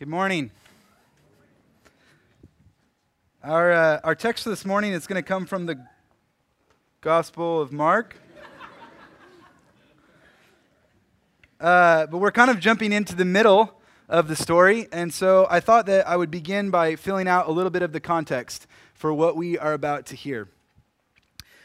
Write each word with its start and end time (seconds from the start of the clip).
Good 0.00 0.08
morning. 0.08 0.50
Our, 3.44 3.70
uh, 3.70 4.00
our 4.02 4.14
text 4.14 4.46
this 4.46 4.64
morning 4.64 4.94
is 4.94 5.06
going 5.06 5.22
to 5.22 5.28
come 5.28 5.44
from 5.44 5.66
the 5.66 5.78
Gospel 7.02 7.60
of 7.60 7.70
Mark. 7.70 8.16
Uh, 11.60 12.06
but 12.06 12.16
we're 12.16 12.30
kind 12.30 12.50
of 12.50 12.60
jumping 12.60 12.92
into 12.94 13.14
the 13.14 13.26
middle 13.26 13.74
of 14.08 14.26
the 14.26 14.36
story, 14.36 14.88
and 14.90 15.12
so 15.12 15.46
I 15.50 15.60
thought 15.60 15.84
that 15.84 16.08
I 16.08 16.16
would 16.16 16.30
begin 16.30 16.70
by 16.70 16.96
filling 16.96 17.28
out 17.28 17.46
a 17.46 17.52
little 17.52 17.68
bit 17.68 17.82
of 17.82 17.92
the 17.92 18.00
context 18.00 18.66
for 18.94 19.12
what 19.12 19.36
we 19.36 19.58
are 19.58 19.74
about 19.74 20.06
to 20.06 20.16
hear. 20.16 20.48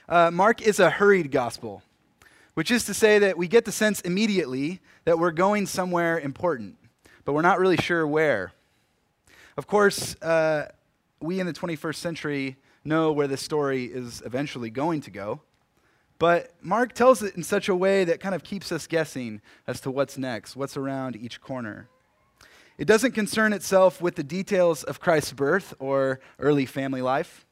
Uh, 0.09 0.29
Mark 0.29 0.61
is 0.61 0.81
a 0.81 0.89
hurried 0.89 1.31
gospel, 1.31 1.83
which 2.53 2.69
is 2.69 2.83
to 2.83 2.93
say 2.93 3.17
that 3.17 3.37
we 3.37 3.47
get 3.47 3.63
the 3.63 3.71
sense 3.71 4.01
immediately 4.01 4.81
that 5.05 5.17
we're 5.17 5.31
going 5.31 5.65
somewhere 5.65 6.19
important 6.19 6.75
but 7.25 7.33
we're 7.33 7.41
not 7.41 7.59
really 7.59 7.77
sure 7.77 8.07
where. 8.07 8.53
Of 9.57 9.67
course, 9.67 10.15
uh, 10.21 10.71
we 11.19 11.39
in 11.39 11.47
the 11.47 11.53
21st 11.53 11.95
century 11.95 12.55
know 12.83 13.11
where 13.11 13.27
this 13.27 13.41
story 13.41 13.85
is 13.85 14.21
eventually 14.25 14.69
going 14.69 15.01
to 15.01 15.11
go, 15.11 15.41
but 16.17 16.53
Mark 16.61 16.93
tells 16.93 17.23
it 17.23 17.35
in 17.35 17.43
such 17.43 17.67
a 17.67 17.75
way 17.75 18.05
that 18.05 18.19
kind 18.19 18.35
of 18.35 18.43
keeps 18.43 18.71
us 18.71 18.87
guessing 18.87 19.41
as 19.67 19.81
to 19.81 19.91
what's 19.91 20.17
next, 20.17 20.55
what's 20.55 20.77
around 20.77 21.15
each 21.15 21.41
corner. 21.41 21.89
It 22.77 22.85
doesn't 22.85 23.13
concern 23.13 23.53
itself 23.53 24.01
with 24.01 24.15
the 24.15 24.23
details 24.23 24.83
of 24.83 24.99
Christ's 24.99 25.33
birth 25.33 25.73
or 25.79 26.19
early 26.39 26.65
family 26.65 27.01
life. 27.01 27.45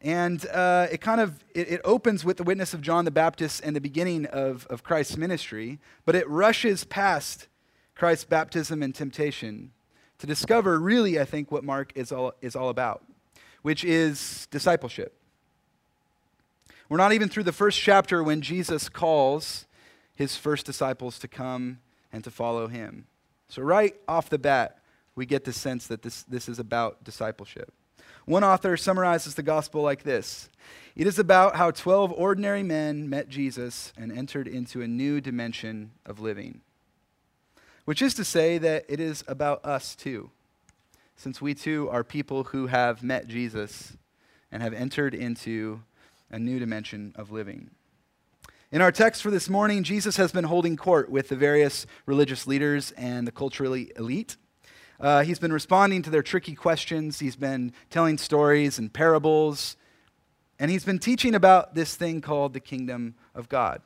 And 0.00 0.44
uh, 0.48 0.88
it 0.92 1.00
kind 1.00 1.20
of 1.20 1.42
it, 1.54 1.70
it, 1.70 1.80
opens 1.82 2.24
with 2.24 2.36
the 2.36 2.42
witness 2.42 2.74
of 2.74 2.82
John 2.82 3.06
the 3.06 3.10
Baptist 3.10 3.62
and 3.64 3.74
the 3.74 3.80
beginning 3.80 4.26
of, 4.26 4.66
of 4.68 4.82
Christ's 4.82 5.16
ministry, 5.16 5.78
but 6.04 6.14
it 6.14 6.28
rushes 6.28 6.84
past 6.84 7.48
Christ's 7.94 8.24
baptism 8.24 8.82
and 8.82 8.94
temptation 8.94 9.70
to 10.18 10.26
discover 10.26 10.78
really, 10.78 11.20
I 11.20 11.24
think, 11.24 11.50
what 11.50 11.64
Mark 11.64 11.92
is 11.94 12.12
all, 12.12 12.34
is 12.40 12.56
all 12.56 12.68
about, 12.68 13.04
which 13.62 13.84
is 13.84 14.48
discipleship. 14.50 15.14
We're 16.88 16.98
not 16.98 17.12
even 17.12 17.28
through 17.28 17.44
the 17.44 17.52
first 17.52 17.80
chapter 17.80 18.22
when 18.22 18.40
Jesus 18.40 18.88
calls 18.88 19.66
his 20.14 20.36
first 20.36 20.66
disciples 20.66 21.18
to 21.20 21.28
come 21.28 21.78
and 22.12 22.22
to 22.24 22.30
follow 22.30 22.68
him. 22.68 23.06
So, 23.48 23.62
right 23.62 23.94
off 24.06 24.30
the 24.30 24.38
bat, 24.38 24.78
we 25.14 25.26
get 25.26 25.44
the 25.44 25.52
sense 25.52 25.86
that 25.86 26.02
this, 26.02 26.22
this 26.24 26.48
is 26.48 26.58
about 26.58 27.04
discipleship. 27.04 27.72
One 28.26 28.44
author 28.44 28.76
summarizes 28.76 29.34
the 29.34 29.42
gospel 29.42 29.82
like 29.82 30.02
this 30.02 30.48
It 30.96 31.06
is 31.06 31.18
about 31.18 31.56
how 31.56 31.70
12 31.70 32.12
ordinary 32.12 32.62
men 32.62 33.08
met 33.08 33.28
Jesus 33.28 33.92
and 33.96 34.10
entered 34.10 34.48
into 34.48 34.82
a 34.82 34.88
new 34.88 35.20
dimension 35.20 35.92
of 36.06 36.20
living 36.20 36.60
which 37.84 38.00
is 38.00 38.14
to 38.14 38.24
say 38.24 38.58
that 38.58 38.84
it 38.88 39.00
is 39.00 39.24
about 39.28 39.64
us 39.64 39.94
too, 39.94 40.30
since 41.16 41.40
we 41.40 41.54
too 41.54 41.88
are 41.90 42.02
people 42.02 42.44
who 42.44 42.66
have 42.66 43.02
met 43.02 43.26
Jesus 43.26 43.96
and 44.50 44.62
have 44.62 44.72
entered 44.72 45.14
into 45.14 45.82
a 46.30 46.38
new 46.38 46.58
dimension 46.58 47.12
of 47.16 47.30
living. 47.30 47.70
In 48.72 48.80
our 48.80 48.90
text 48.90 49.22
for 49.22 49.30
this 49.30 49.48
morning, 49.48 49.84
Jesus 49.84 50.16
has 50.16 50.32
been 50.32 50.44
holding 50.44 50.76
court 50.76 51.10
with 51.10 51.28
the 51.28 51.36
various 51.36 51.86
religious 52.06 52.46
leaders 52.46 52.90
and 52.92 53.26
the 53.26 53.32
culturally 53.32 53.92
elite. 53.96 54.36
Uh, 54.98 55.22
he's 55.22 55.38
been 55.38 55.52
responding 55.52 56.02
to 56.02 56.10
their 56.10 56.22
tricky 56.22 56.54
questions. 56.54 57.18
He's 57.20 57.36
been 57.36 57.72
telling 57.90 58.18
stories 58.18 58.78
and 58.78 58.92
parables. 58.92 59.76
And 60.58 60.70
he's 60.70 60.84
been 60.84 60.98
teaching 60.98 61.34
about 61.34 61.74
this 61.74 61.94
thing 61.94 62.20
called 62.20 62.52
the 62.52 62.60
kingdom 62.60 63.14
of 63.34 63.48
God 63.48 63.82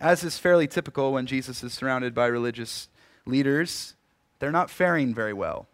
as 0.00 0.24
is 0.24 0.38
fairly 0.38 0.66
typical 0.66 1.12
when 1.12 1.26
Jesus 1.26 1.62
is 1.62 1.72
surrounded 1.72 2.14
by 2.14 2.26
religious 2.26 2.88
leaders, 3.26 3.94
they're 4.38 4.52
not 4.52 4.70
faring 4.70 5.14
very 5.14 5.32
well. 5.32 5.66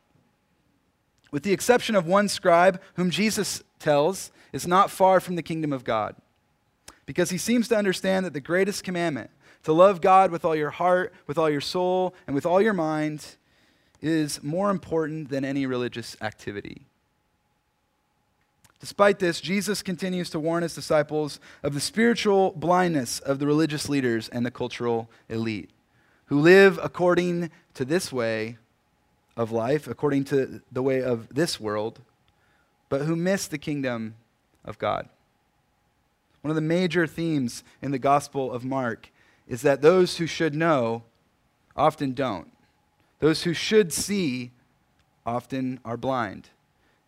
With 1.31 1.43
the 1.43 1.53
exception 1.53 1.97
of 1.97 2.07
one 2.07 2.29
scribe, 2.29 2.81
whom 2.95 3.11
Jesus 3.11 3.63
tells 3.79 4.31
is 4.53 4.67
not 4.67 4.91
far 4.91 5.21
from 5.21 5.37
the 5.37 5.43
kingdom 5.43 5.73
of 5.73 5.85
God, 5.85 6.15
because 7.07 7.31
he 7.31 7.39
seems 7.39 7.69
to 7.69 7.77
understand 7.77 8.25
that 8.25 8.33
the 8.33 8.41
greatest 8.41 8.85
commandment, 8.85 9.31
to 9.65 9.73
love 9.73 10.01
God 10.01 10.31
with 10.31 10.45
all 10.45 10.55
your 10.55 10.71
heart, 10.71 11.13
with 11.27 11.39
all 11.39 11.51
your 11.51 11.61
soul, 11.61 12.15
and 12.27 12.35
with 12.35 12.47
all 12.47 12.61
your 12.61 12.73
mind, 12.73 13.37
is 14.01 14.43
more 14.43 14.71
important 14.71 15.31
than 15.31 15.45
any 15.45 15.67
religious 15.67 16.17
activity. 16.21 16.87
Despite 18.85 19.19
this, 19.19 19.41
Jesus 19.41 19.81
continues 19.81 20.29
to 20.29 20.39
warn 20.39 20.63
his 20.63 20.75
disciples 20.75 21.41
of 21.63 21.73
the 21.73 21.81
spiritual 21.81 22.51
blindness 22.51 23.19
of 23.19 23.39
the 23.39 23.47
religious 23.47 23.89
leaders 23.89 24.29
and 24.29 24.45
the 24.45 24.51
cultural 24.51 25.09
elite 25.31 25.71
who 26.27 26.39
live 26.39 26.79
according 26.83 27.51
to 27.73 27.87
this 27.87 28.13
way 28.13 28.59
of 29.39 29.51
life, 29.51 29.89
according 29.89 30.25
to 30.25 30.61
the 30.71 30.83
way 30.83 31.03
of 31.03 31.35
this 31.35 31.59
world, 31.59 32.03
but 32.91 33.07
who 33.07 33.17
miss 33.17 33.47
the 33.47 33.57
kingdom 33.57 34.17
of 34.67 34.79
God. 34.79 35.09
One 36.43 36.51
of 36.51 36.55
the 36.55 36.61
major 36.61 37.07
themes 37.07 37.65
in 37.81 37.91
the 37.91 37.99
Gospel 37.99 38.53
of 38.53 38.67
Mark 38.67 39.11
is 39.49 39.63
that 39.63 39.81
those 39.81 40.19
who 40.19 40.27
should 40.27 40.55
know 40.55 41.05
often 41.75 42.13
don't. 42.13 42.53
Those 43.21 43.45
who 43.45 43.55
should 43.55 43.95
see 43.95 44.51
often 45.25 45.81
are 45.87 45.97
blind. 45.97 46.51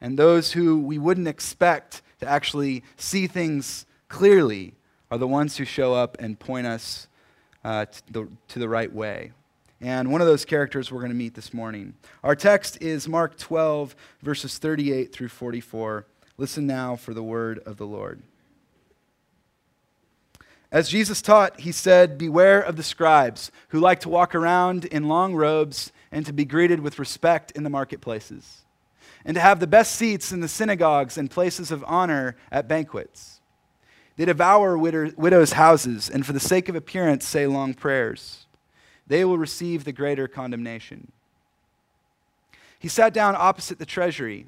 And 0.00 0.18
those 0.18 0.52
who 0.52 0.78
we 0.80 0.98
wouldn't 0.98 1.28
expect 1.28 2.02
to 2.20 2.28
actually 2.28 2.82
see 2.96 3.26
things 3.26 3.86
clearly 4.08 4.74
are 5.10 5.18
the 5.18 5.28
ones 5.28 5.56
who 5.56 5.64
show 5.64 5.94
up 5.94 6.16
and 6.18 6.38
point 6.38 6.66
us 6.66 7.08
uh, 7.64 7.86
to, 7.86 8.02
the, 8.12 8.28
to 8.48 8.58
the 8.58 8.68
right 8.68 8.92
way. 8.92 9.32
And 9.80 10.10
one 10.10 10.20
of 10.20 10.26
those 10.26 10.44
characters 10.44 10.90
we're 10.90 11.00
going 11.00 11.12
to 11.12 11.16
meet 11.16 11.34
this 11.34 11.52
morning. 11.52 11.94
Our 12.24 12.34
text 12.34 12.80
is 12.80 13.08
Mark 13.08 13.36
12, 13.36 13.94
verses 14.22 14.58
38 14.58 15.12
through 15.12 15.28
44. 15.28 16.06
Listen 16.38 16.66
now 16.66 16.96
for 16.96 17.12
the 17.12 17.22
word 17.22 17.60
of 17.66 17.76
the 17.76 17.86
Lord. 17.86 18.22
As 20.72 20.88
Jesus 20.88 21.22
taught, 21.22 21.60
he 21.60 21.72
said, 21.72 22.18
Beware 22.18 22.60
of 22.60 22.76
the 22.76 22.82
scribes 22.82 23.50
who 23.68 23.80
like 23.80 24.00
to 24.00 24.08
walk 24.08 24.34
around 24.34 24.84
in 24.86 25.08
long 25.08 25.34
robes 25.34 25.92
and 26.10 26.26
to 26.26 26.32
be 26.32 26.44
greeted 26.44 26.80
with 26.80 26.98
respect 26.98 27.52
in 27.52 27.62
the 27.62 27.70
marketplaces 27.70 28.65
and 29.26 29.34
to 29.34 29.40
have 29.40 29.58
the 29.58 29.66
best 29.66 29.96
seats 29.96 30.30
in 30.30 30.40
the 30.40 30.48
synagogues 30.48 31.18
and 31.18 31.30
places 31.30 31.72
of 31.72 31.84
honor 31.86 32.36
at 32.50 32.68
banquets. 32.68 33.40
They 34.16 34.24
devour 34.24 34.78
widows' 34.78 35.52
houses, 35.52 36.08
and 36.08 36.24
for 36.24 36.32
the 36.32 36.40
sake 36.40 36.68
of 36.70 36.76
appearance 36.76 37.26
say 37.26 37.46
long 37.46 37.74
prayers. 37.74 38.46
They 39.06 39.24
will 39.24 39.36
receive 39.36 39.84
the 39.84 39.92
greater 39.92 40.28
condemnation. 40.28 41.12
He 42.78 42.88
sat 42.88 43.12
down 43.12 43.34
opposite 43.36 43.78
the 43.78 43.84
treasury 43.84 44.46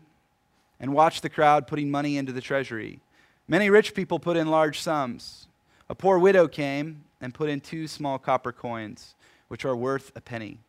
and 0.81 0.95
watched 0.95 1.23
the 1.23 1.29
crowd 1.29 1.67
putting 1.67 1.91
money 1.91 2.17
into 2.17 2.33
the 2.33 2.41
treasury. 2.41 3.01
Many 3.49 3.71
rich 3.71 3.95
people 3.95 4.21
put 4.21 4.37
in 4.37 4.49
large 4.49 4.81
sums. 4.81 5.49
A 5.89 5.95
poor 5.95 6.19
widow 6.19 6.47
came 6.47 7.03
and 7.21 7.35
put 7.35 7.51
in 7.51 7.61
two 7.61 7.89
small 7.89 8.19
copper 8.19 8.53
coins, 8.53 9.17
which 9.49 9.65
are 9.65 9.75
worth 9.75 10.13
a 10.15 10.21
penny. 10.21 10.61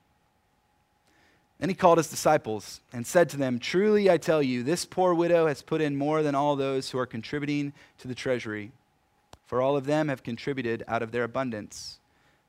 Then 1.59 1.69
he 1.69 1.75
called 1.75 1.97
his 1.97 2.09
disciples 2.09 2.79
and 2.93 3.05
said 3.05 3.29
to 3.29 3.37
them, 3.37 3.59
Truly 3.59 4.09
I 4.09 4.17
tell 4.17 4.41
you, 4.41 4.63
this 4.63 4.85
poor 4.85 5.13
widow 5.13 5.47
has 5.47 5.61
put 5.61 5.81
in 5.81 5.97
more 5.97 6.23
than 6.23 6.33
all 6.33 6.55
those 6.55 6.89
who 6.89 6.97
are 6.97 7.05
contributing 7.05 7.73
to 7.97 8.07
the 8.07 8.15
treasury. 8.15 8.71
For 9.45 9.61
all 9.61 9.75
of 9.75 9.85
them 9.85 10.07
have 10.07 10.23
contributed 10.23 10.83
out 10.87 11.01
of 11.01 11.11
their 11.11 11.23
abundance, 11.23 11.99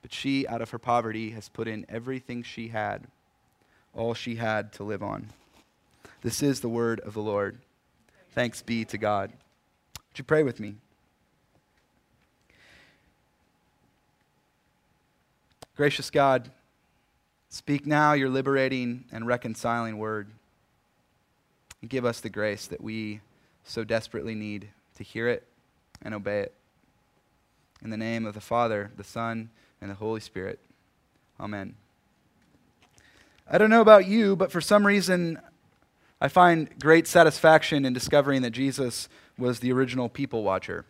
but 0.00 0.12
she, 0.12 0.46
out 0.46 0.62
of 0.62 0.70
her 0.70 0.78
poverty, 0.78 1.30
has 1.30 1.48
put 1.48 1.66
in 1.66 1.86
everything 1.88 2.42
she 2.42 2.68
had, 2.68 3.06
all 3.94 4.14
she 4.14 4.36
had 4.36 4.72
to 4.74 4.84
live 4.84 5.02
on. 5.02 5.30
This 6.22 6.42
is 6.42 6.60
the 6.60 6.68
word 6.68 7.00
of 7.00 7.14
the 7.14 7.22
Lord. 7.22 7.58
Thanks 8.32 8.62
be 8.62 8.84
to 8.84 8.98
God. 8.98 9.32
Would 9.32 10.18
you 10.18 10.24
pray 10.24 10.42
with 10.44 10.60
me? 10.60 10.76
Gracious 15.76 16.10
God, 16.10 16.50
Speak 17.52 17.84
now 17.84 18.12
your 18.12 18.28
liberating 18.28 19.04
and 19.10 19.26
reconciling 19.26 19.98
word. 19.98 20.28
Give 21.86 22.04
us 22.04 22.20
the 22.20 22.30
grace 22.30 22.68
that 22.68 22.80
we 22.80 23.20
so 23.64 23.82
desperately 23.82 24.36
need 24.36 24.68
to 24.94 25.02
hear 25.02 25.26
it 25.26 25.44
and 26.00 26.14
obey 26.14 26.40
it. 26.42 26.54
In 27.82 27.90
the 27.90 27.96
name 27.96 28.24
of 28.24 28.34
the 28.34 28.40
Father, 28.40 28.92
the 28.96 29.02
Son, 29.02 29.50
and 29.80 29.90
the 29.90 29.96
Holy 29.96 30.20
Spirit. 30.20 30.60
Amen. 31.40 31.74
I 33.50 33.58
don't 33.58 33.70
know 33.70 33.80
about 33.80 34.06
you, 34.06 34.36
but 34.36 34.52
for 34.52 34.60
some 34.60 34.86
reason, 34.86 35.40
I 36.20 36.28
find 36.28 36.68
great 36.78 37.08
satisfaction 37.08 37.84
in 37.84 37.92
discovering 37.92 38.42
that 38.42 38.50
Jesus 38.50 39.08
was 39.36 39.58
the 39.58 39.72
original 39.72 40.08
people 40.08 40.44
watcher. 40.44 40.84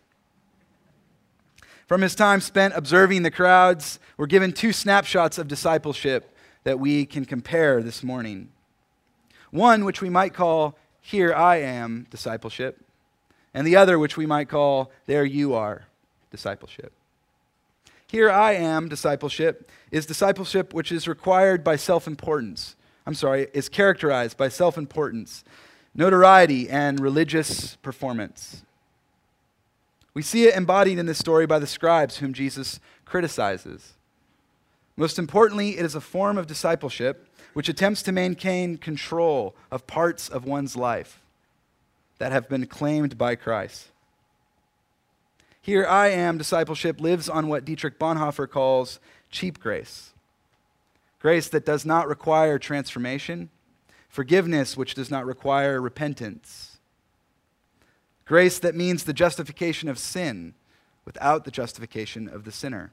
From 1.87 2.01
his 2.01 2.13
time 2.13 2.39
spent 2.39 2.75
observing 2.75 3.23
the 3.23 3.31
crowds, 3.31 3.99
we're 4.15 4.27
given 4.27 4.53
two 4.53 4.73
snapshots 4.73 5.39
of 5.39 5.47
discipleship 5.47 6.30
that 6.63 6.79
we 6.79 7.05
can 7.05 7.25
compare 7.25 7.81
this 7.81 8.03
morning. 8.03 8.49
One, 9.51 9.85
which 9.85 10.01
we 10.01 10.09
might 10.09 10.33
call 10.33 10.77
Here 11.01 11.33
I 11.33 11.57
Am 11.57 12.07
discipleship, 12.09 12.83
and 13.53 13.65
the 13.67 13.75
other, 13.75 13.99
which 13.99 14.17
we 14.17 14.25
might 14.25 14.49
call 14.49 14.91
There 15.05 15.25
You 15.25 15.53
Are 15.53 15.87
discipleship. 16.29 16.93
Here 18.07 18.29
I 18.29 18.53
Am 18.53 18.89
discipleship 18.89 19.69
is 19.91 20.05
discipleship 20.05 20.73
which 20.73 20.91
is 20.91 21.07
required 21.07 21.63
by 21.63 21.75
self 21.75 22.07
importance 22.07 22.75
I'm 23.05 23.15
sorry, 23.15 23.47
is 23.53 23.69
characterized 23.69 24.37
by 24.37 24.49
self 24.49 24.77
importance, 24.77 25.43
notoriety, 25.95 26.69
and 26.69 26.99
religious 26.99 27.75
performance. 27.77 28.63
We 30.13 30.21
see 30.21 30.45
it 30.45 30.55
embodied 30.55 30.99
in 30.99 31.05
this 31.05 31.17
story 31.17 31.45
by 31.45 31.59
the 31.59 31.67
scribes 31.67 32.17
whom 32.17 32.33
Jesus 32.33 32.79
criticizes. 33.05 33.93
Most 34.97 35.17
importantly, 35.17 35.77
it 35.77 35.85
is 35.85 35.95
a 35.95 36.01
form 36.01 36.37
of 36.37 36.47
discipleship 36.47 37.27
which 37.53 37.69
attempts 37.69 38.01
to 38.03 38.11
maintain 38.11 38.77
control 38.77 39.55
of 39.71 39.87
parts 39.87 40.29
of 40.29 40.45
one's 40.45 40.75
life 40.75 41.21
that 42.17 42.31
have 42.31 42.47
been 42.47 42.65
claimed 42.65 43.17
by 43.17 43.35
Christ. 43.35 43.87
Here, 45.61 45.85
I 45.85 46.09
am 46.09 46.37
discipleship 46.37 46.99
lives 46.99 47.29
on 47.29 47.47
what 47.47 47.65
Dietrich 47.65 47.99
Bonhoeffer 47.99 48.49
calls 48.49 48.99
cheap 49.29 49.59
grace 49.59 50.13
grace 51.19 51.49
that 51.49 51.65
does 51.65 51.85
not 51.85 52.07
require 52.07 52.57
transformation, 52.57 53.49
forgiveness 54.09 54.75
which 54.75 54.95
does 54.95 55.11
not 55.11 55.23
require 55.23 55.79
repentance, 55.79 56.79
grace 58.25 58.57
that 58.57 58.73
means 58.73 59.03
the 59.03 59.13
justification 59.13 59.87
of 59.87 59.99
sin 59.99 60.55
without 61.05 61.45
the 61.45 61.51
justification 61.51 62.27
of 62.27 62.43
the 62.43 62.51
sinner. 62.51 62.91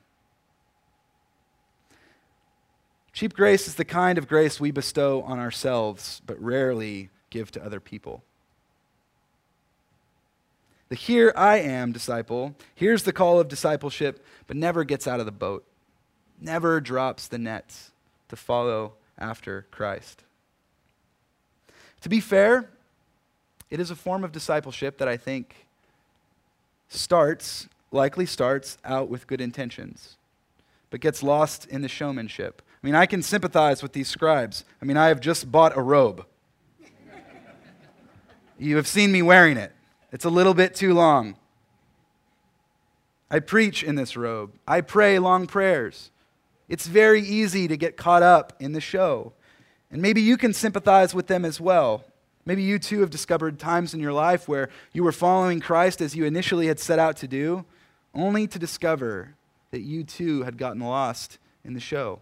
Cheap 3.12 3.34
grace 3.34 3.66
is 3.66 3.75
the 3.75 3.84
kind 3.84 4.19
of 4.19 4.28
grace 4.28 4.60
we 4.60 4.70
bestow 4.70 5.22
on 5.22 5.38
ourselves, 5.38 6.22
but 6.26 6.40
rarely 6.40 7.10
give 7.31 7.50
to 7.52 7.64
other 7.64 7.81
people. 7.81 8.22
The 10.88 10.94
here 10.94 11.32
I 11.37 11.58
am 11.58 11.93
disciple 11.93 12.55
hears 12.75 13.02
the 13.02 13.12
call 13.12 13.38
of 13.38 13.49
discipleship, 13.49 14.25
but 14.46 14.56
never 14.56 14.84
gets 14.84 15.06
out 15.06 15.20
of 15.20 15.26
the 15.26 15.32
boat, 15.32 15.64
never 16.40 16.81
drops 16.81 17.28
the 17.28 17.38
nets 17.38 17.90
to 18.28 18.37
follow 18.37 18.94
after 19.19 19.66
Christ. 19.70 20.22
To 22.02 22.08
be 22.08 22.20
fair, 22.20 22.70
it 23.70 23.81
is 23.81 23.90
a 23.90 23.96
form 23.96 24.25
of 24.25 24.32
discipleship 24.32 24.99
that 24.99 25.08
I 25.08 25.16
think 25.16 25.66
starts, 26.88 27.69
likely 27.93 28.25
starts 28.25 28.78
out 28.84 29.08
with 29.08 29.26
good 29.26 29.40
intentions, 29.40 30.16
but 30.90 31.00
gets 31.00 31.22
lost 31.22 31.66
in 31.66 31.82
the 31.82 31.88
showmanship. 31.88 32.62
I 32.83 32.87
mean, 32.87 32.95
I 32.95 33.07
can 33.07 33.23
sympathize 33.23 33.83
with 33.83 33.93
these 33.93 34.09
scribes. 34.09 34.65
I 34.81 34.85
mean, 34.85 34.97
I 34.97 35.09
have 35.09 35.21
just 35.21 35.51
bought 35.51 35.77
a 35.77 35.83
robe. 35.83 36.25
you 38.59 38.77
have 38.77 38.87
seen 38.87 39.11
me 39.11 39.23
wearing 39.23 39.57
it. 39.57 39.73
It's 40.13 40.25
a 40.25 40.31
little 40.31 40.55
bit 40.55 40.75
too 40.75 40.95
long. 40.95 41.37
I 43.31 43.41
preach 43.41 43.83
in 43.83 43.97
this 43.97 44.17
robe. 44.17 44.53
I 44.67 44.81
pray 44.81 45.19
long 45.19 45.47
prayers. 45.47 46.11
It's 46.69 46.87
very 46.87 47.21
easy 47.21 47.67
to 47.69 47.77
get 47.77 47.97
caught 47.97 48.23
up 48.23 48.53
in 48.61 48.73
the 48.73 48.81
show. 48.81 49.33
And 49.91 50.01
maybe 50.01 50.21
you 50.21 50.37
can 50.37 50.53
sympathize 50.53 51.15
with 51.15 51.27
them 51.27 51.45
as 51.45 51.61
well. 51.61 52.05
Maybe 52.45 52.63
you 52.63 52.79
too 52.79 53.01
have 53.01 53.11
discovered 53.11 53.59
times 53.59 53.93
in 53.93 54.01
your 54.01 54.13
life 54.13 54.49
where 54.49 54.71
you 54.93 55.03
were 55.03 55.13
following 55.13 55.61
Christ 55.61 56.01
as 56.01 56.15
you 56.15 56.25
initially 56.25 56.69
had 56.69 56.79
set 56.79 56.99
out 56.99 57.17
to 57.19 57.29
do, 57.29 57.65
only 58.15 58.47
to 58.47 58.59
discover 58.59 59.35
that 59.71 59.81
you 59.81 60.05
too 60.05 60.45
had 60.45 60.57
gotten 60.57 60.81
lost 60.81 61.39
in 61.65 61.75
the 61.75 61.81
show. 61.81 62.21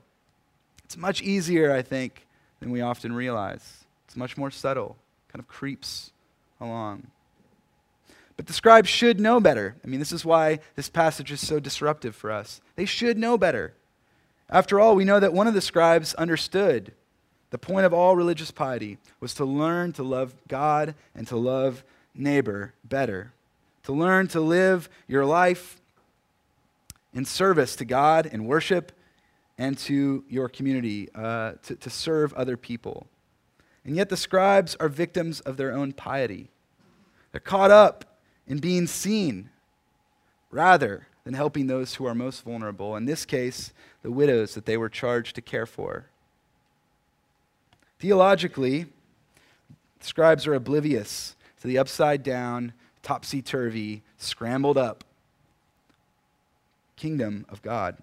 It's 0.87 0.97
much 0.97 1.21
easier, 1.21 1.73
I 1.73 1.83
think, 1.83 2.27
than 2.61 2.71
we 2.71 2.81
often 2.81 3.13
realize. 3.13 3.85
It's 4.07 4.17
much 4.17 4.37
more 4.37 4.53
subtle, 4.53 4.97
kind 5.33 5.41
of 5.41 5.49
creeps 5.49 6.13
along. 6.61 7.09
But 8.37 8.47
the 8.47 8.53
scribes 8.53 8.89
should 8.89 9.19
know 9.19 9.41
better. 9.41 9.75
I 9.85 9.89
mean, 9.89 9.99
this 9.99 10.13
is 10.13 10.25
why 10.25 10.61
this 10.77 10.89
passage 10.89 11.33
is 11.33 11.45
so 11.45 11.59
disruptive 11.59 12.15
for 12.15 12.31
us. 12.31 12.61
They 12.77 12.85
should 12.85 13.19
know 13.19 13.37
better. 13.37 13.73
After 14.49 14.79
all, 14.79 14.95
we 14.95 15.05
know 15.05 15.19
that 15.19 15.33
one 15.33 15.49
of 15.49 15.55
the 15.55 15.61
scribes 15.61 16.15
understood 16.15 16.93
the 17.51 17.59
point 17.59 17.85
of 17.85 17.93
all 17.93 18.15
religious 18.15 18.53
piety 18.53 18.99
was 19.19 19.35
to 19.35 19.45
learn 19.45 19.93
to 19.95 20.05
love 20.05 20.35
God 20.47 20.95
and 21.17 21.27
to 21.27 21.37
love 21.37 21.83
neighbor 22.15 22.75
better, 22.85 23.33
to 23.83 23.93
learn 23.93 24.29
to 24.29 24.41
live 24.41 24.89
your 25.09 25.25
life 25.25 25.81
in 27.13 27.25
service 27.25 27.75
to 27.75 27.85
God 27.85 28.27
in 28.27 28.47
worship 28.47 28.93
and 29.59 29.79
to 29.79 30.25
your 30.29 30.49
community, 30.49 31.09
uh, 31.15 31.53
to, 31.63 31.77
to 31.77 31.91
serve 31.91 32.33
other 32.35 32.57
people. 32.57 33.07
And 33.85 33.97
yet 33.97 34.09
the 34.09 34.17
scribes 34.17 34.77
are 34.81 34.89
victims 34.89 35.41
of 35.41 35.57
their 35.57 35.73
own 35.73 35.93
piety. 35.93 36.51
They're 37.33 37.41
caught 37.41 37.71
up 37.71 38.19
in 38.47 38.59
being 38.59 38.87
seen 38.87 39.51
rather 40.51 41.07
than 41.25 41.35
helping 41.35 41.67
those 41.67 41.95
who 41.95 42.07
are 42.07 42.15
most 42.15 42.43
vulnerable, 42.43 42.97
in 42.97 43.05
this 43.05 43.25
case, 43.25 43.73
the 44.03 44.11
widows 44.11 44.55
that 44.55 44.67
they 44.67 44.77
were 44.77 44.89
charged 44.89 45.35
to 45.35 45.43
care 45.43 45.67
for. 45.67 46.07
Theologically, 47.99 48.87
scribes 50.01 50.47
are 50.47 50.55
oblivious 50.55 51.35
to 51.61 51.67
the 51.67 51.79
upside 51.79 52.23
down, 52.23 52.73
topsy 53.03 53.43
turvy, 53.43 54.03
scrambled 54.19 54.79
up 54.79 55.05
kingdom 56.97 57.45
of 57.49 57.63
God, 57.63 57.99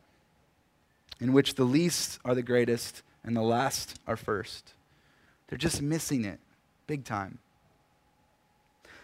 in 1.23 1.31
which 1.31 1.55
the 1.55 1.63
least 1.63 2.19
are 2.25 2.35
the 2.35 2.43
greatest 2.43 3.01
and 3.23 3.33
the 3.33 3.41
last 3.41 3.97
are 4.05 4.17
first. 4.17 4.73
They're 5.47 5.57
just 5.57 5.81
missing 5.81 6.25
it 6.25 6.37
big 6.85 7.05
time. 7.05 7.39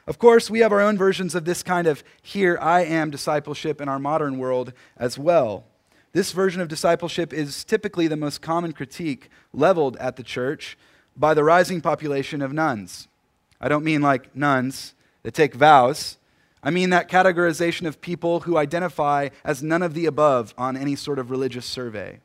Of 0.06 0.20
course, 0.20 0.50
we 0.50 0.60
have 0.60 0.74
our 0.74 0.82
own 0.82 0.98
versions 0.98 1.34
of 1.34 1.46
this 1.46 1.64
kind 1.64 1.88
of 1.88 2.04
here 2.22 2.58
I 2.62 2.82
am 2.84 3.10
discipleship 3.10 3.80
in 3.80 3.88
our 3.88 4.00
modern 4.00 4.38
world 4.38 4.74
as 4.98 5.18
well. 5.18 5.64
This 6.12 6.34
version 6.34 6.62
of 6.62 6.68
discipleship 6.68 7.32
is 7.32 7.64
typically 7.64 8.08
the 8.08 8.18
most 8.18 8.42
common 8.42 8.74
critique 8.74 9.30
leveled 9.54 9.96
at 9.96 10.18
the 10.18 10.24
church 10.24 10.78
by 11.16 11.34
the 11.34 11.46
rising 11.46 11.80
population 11.80 12.42
of 12.42 12.52
nones. 12.52 13.08
I 13.62 13.70
don't 13.70 13.86
mean 13.86 14.02
like 14.02 14.36
nuns 14.36 14.94
that 15.24 15.34
take 15.34 15.54
vows. 15.54 16.18
I 16.62 16.72
mean 16.72 16.90
that 16.90 17.10
categorization 17.10 17.88
of 17.88 18.02
people 18.02 18.42
who 18.42 18.58
identify 18.58 19.30
as 19.44 19.64
none 19.64 19.82
of 19.82 19.94
the 19.94 20.06
above 20.06 20.54
on 20.58 20.76
any 20.76 20.96
sort 20.96 21.20
of 21.20 21.32
religious 21.32 21.66
survey. 21.66 22.20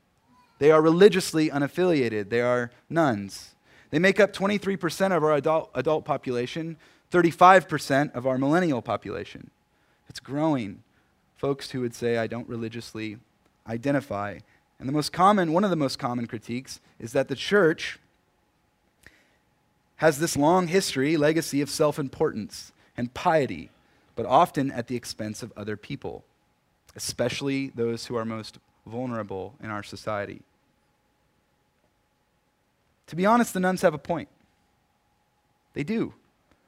They 0.59 0.71
are 0.71 0.83
religiously 0.83 1.51
unaffiliated, 1.51 2.31
they 2.31 2.41
are 2.41 2.71
nones. 2.89 3.55
They 3.91 3.99
make 4.01 4.19
up 4.19 4.33
23% 4.33 5.17
of 5.17 5.23
our 5.23 5.35
adult, 5.35 5.71
adult 5.75 6.05
population, 6.05 6.77
35% 7.13 8.13
of 8.15 8.27
our 8.27 8.39
millennial 8.39 8.83
population. 8.83 9.51
It's 10.09 10.19
growing. 10.19 10.83
Folks 11.37 11.71
who 11.71 11.81
would 11.81 11.95
say, 11.95 12.17
I 12.17 12.27
don't 12.27 12.49
religiously 12.49 13.19
identify. 13.69 14.39
And 14.81 14.89
the 14.89 14.93
most 14.93 15.13
common, 15.13 15.53
one 15.53 15.63
of 15.63 15.71
the 15.71 15.77
most 15.77 15.99
common 15.99 16.27
critiques 16.27 16.81
is 16.99 17.13
that 17.13 17.29
the 17.29 17.37
church 17.37 17.99
has 19.97 20.19
this 20.19 20.37
long 20.37 20.67
history, 20.67 21.17
legacy 21.17 21.61
of 21.61 21.71
self 21.71 21.99
importance 21.99 22.73
and 22.97 23.15
piety, 23.15 23.71
but 24.17 24.27
often 24.27 24.71
at 24.71 24.87
the 24.89 24.97
expense 24.97 25.43
of 25.43 25.53
other 25.57 25.77
people, 25.77 26.25
especially 26.97 27.69
those 27.75 28.07
who 28.07 28.17
are 28.17 28.25
most 28.25 28.59
vulnerable 28.87 29.55
in 29.63 29.71
our 29.71 29.83
society. 29.83 30.43
To 33.09 33.17
be 33.17 33.27
honest, 33.27 33.53
the 33.53 33.61
nones 33.61 33.83
have 33.83 33.95
a 33.95 33.99
point. 33.99 34.29
They 35.75 35.85
do. 35.85 36.15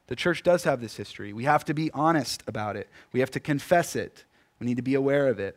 The 0.08 0.16
church 0.16 0.42
does 0.42 0.64
have 0.64 0.80
this 0.80 0.96
history. 0.96 1.32
We 1.32 1.44
have 1.44 1.64
to 1.64 1.74
be 1.74 1.90
honest 1.92 2.42
about 2.46 2.76
it, 2.76 2.88
we 3.12 3.20
have 3.20 3.30
to 3.32 3.40
confess 3.40 3.96
it, 3.96 4.24
we 4.60 4.66
need 4.66 4.76
to 4.76 4.82
be 4.82 4.94
aware 4.94 5.28
of 5.28 5.38
it. 5.38 5.56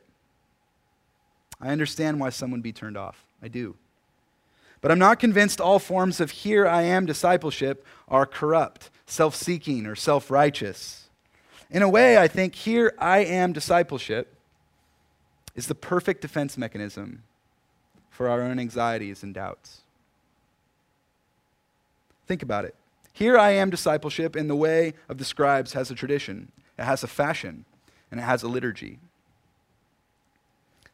I 1.62 1.70
understand 1.70 2.20
why 2.20 2.30
some 2.30 2.52
would 2.52 2.64
be 2.64 2.72
turned 2.72 2.98
off. 2.98 3.26
I 3.42 3.48
do. 3.48 3.76
But 4.82 4.92
I'm 4.92 5.00
not 5.00 5.20
convinced 5.20 5.60
all 5.60 5.78
forms 5.78 6.22
of 6.22 6.32
here 6.32 6.66
I 6.66 6.84
am 6.84 7.06
discipleship 7.06 7.86
are 8.08 8.26
corrupt, 8.26 8.90
self 9.06 9.36
seeking, 9.36 9.86
or 9.86 9.96
self 9.96 10.32
righteous. 10.32 11.09
In 11.72 11.82
a 11.82 11.90
way, 11.90 12.18
I 12.18 12.28
think 12.28 12.56
here 12.56 12.94
I 12.98 13.20
am 13.20 13.54
discipleship 13.54 14.36
is 15.56 15.68
the 15.68 15.76
perfect 15.76 16.22
defense 16.22 16.58
mechanism 16.58 17.24
for 18.10 18.28
our 18.28 18.42
own 18.42 18.60
anxieties 18.60 19.24
and 19.24 19.34
doubts. 19.34 19.82
Think 22.28 22.42
about 22.42 22.66
it. 22.66 22.76
Here 23.14 23.38
I 23.38 23.52
am 23.52 23.70
discipleship 23.70 24.36
in 24.36 24.48
the 24.48 24.56
way 24.56 24.94
of 25.10 25.18
the 25.18 25.26
scribes 25.26 25.74
has 25.74 25.92
a 25.92 25.96
tradition, 25.96 26.52
it 26.78 26.86
has 26.86 27.04
a 27.04 27.08
fashion, 27.08 27.66
and 28.12 28.20
it 28.20 28.24
has 28.24 28.44
a 28.44 28.48
liturgy. 28.48 29.00